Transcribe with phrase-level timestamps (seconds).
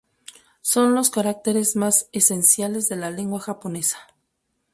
[0.63, 3.99] Son los caracteres más esenciales de la lengua japonesa.